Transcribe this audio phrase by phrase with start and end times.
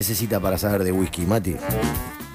[0.00, 1.56] necesita para saber de whisky, Mati?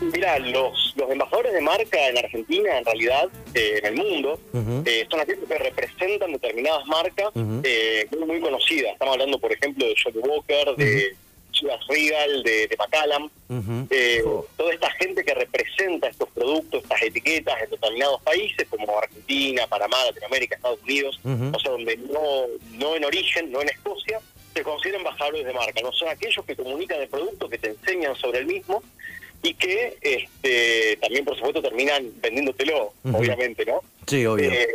[0.02, 4.84] Mira, los, los embajadores de marca en Argentina, en realidad, eh, en el mundo, Ujú.
[4.86, 7.28] eh, son aquellos que representan determinadas marcas
[7.64, 8.92] eh, muy, muy conocidas.
[8.92, 11.16] Estamos hablando, por ejemplo, de Johnny Walker, de
[11.54, 13.32] Chivas Regal, de, de Macallan.
[13.90, 14.22] Eh,
[14.58, 19.96] toda esta gente que representa estos productos, estas etiquetas en determinados países como Argentina, Panamá,
[20.08, 24.20] Latinoamérica, Estados Unidos, o sea, donde no, no en origen, no en Escocia,
[24.54, 25.82] se consideran embajadores de marca.
[25.82, 28.84] No son aquellos que comunican el producto, que te enseñan sobre el mismo
[29.42, 33.18] y que este, también, por supuesto, terminan vendiéndotelo, Ujú.
[33.18, 33.82] obviamente, ¿no?
[34.08, 34.52] Sí, obvio.
[34.52, 34.68] Eh,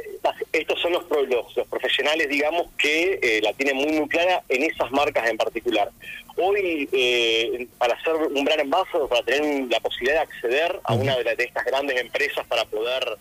[0.53, 4.43] estos son los, pro- los, los profesionales, digamos, que eh, la tienen muy, muy clara
[4.49, 5.91] en esas marcas en particular.
[6.37, 11.17] Hoy, eh, para ser un gran ambassador, para tener la posibilidad de acceder a una
[11.17, 13.17] de, las- de estas grandes empresas para poder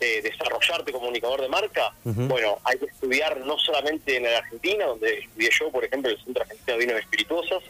[0.00, 5.18] eh, desarrollarte comunicador de marca, bueno, hay que estudiar no solamente en la Argentina, donde
[5.18, 7.62] estudié yo, por ejemplo, el Centro Argentino de Vinos Espirituosas,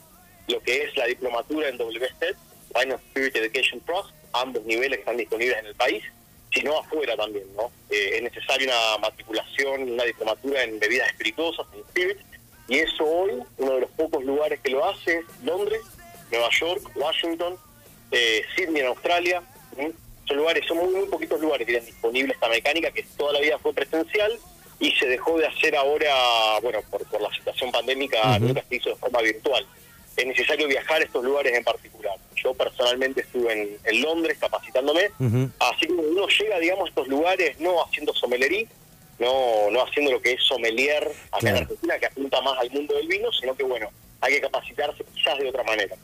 [0.49, 2.37] lo que es la diplomatura en WSET,
[2.75, 6.05] Wine and Spirit Education Trust, ambos niveles están disponibles en el país,
[6.53, 7.71] sino afuera también, ¿no?
[7.91, 12.19] Eh, es necesaria una matriculación, una diplomatura en bebidas espirituosas, en spirit,
[12.69, 15.81] y eso hoy, uno de los pocos lugares que lo hace es Londres,
[16.31, 17.57] Nueva York, Washington,
[18.13, 19.43] eh, Sydney en Australia,
[19.77, 19.93] ¿m?
[20.31, 23.41] Son lugares, son muy, muy poquitos lugares que tienen disponible esta mecánica que toda la
[23.41, 24.33] vida fue presencial
[24.79, 26.15] y se dejó de hacer ahora,
[26.63, 29.67] bueno, por, por la situación pandémica, nunca se hizo de forma virtual.
[30.17, 32.15] Es necesario viajar a estos lugares en particular.
[32.37, 35.11] Yo personalmente estuve en, en Londres capacitándome,
[35.59, 38.67] así que uno llega, digamos, a estos lugares no haciendo somelería,
[39.19, 41.57] no, no haciendo lo que es sommelier acá Claro.
[41.57, 43.91] en Argentina, que apunta más al mundo del vino, sino que, bueno,
[44.23, 45.95] hay que capacitarse quizás de otra manera.